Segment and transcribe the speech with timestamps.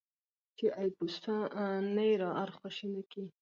[0.57, 1.35] چې اېپوسه
[1.95, 3.23] نه یې ارخوشي نه کي.